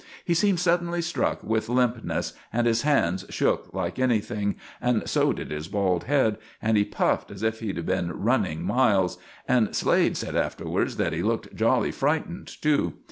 [0.25, 5.51] He seemed suddenly struck with limpness, and his hands shook like anything, and so did
[5.51, 10.35] his bald head; and he puffed as if he'd been running miles; and Slade said
[10.35, 12.95] afterwards that he looked jolly frightened too.